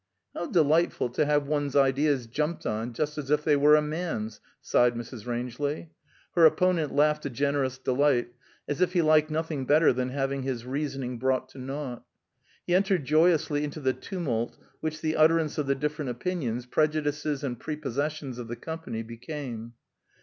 [0.33, 4.39] "How delightful to have one's ideas jumped on just as if they were a man's!"
[4.59, 5.27] sighed Mrs.
[5.27, 5.91] Rangeley.
[6.33, 8.33] Her opponent laughed a generous delight,
[8.67, 12.03] as if he liked nothing better than having his reasoning brought to naught.
[12.65, 17.59] He entered joyously into the tumult which the utterance of the different opinions, prejudices and
[17.59, 19.73] prepossessions of the company became.